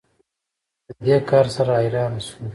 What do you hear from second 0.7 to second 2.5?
په دې کار سره حیرانه شو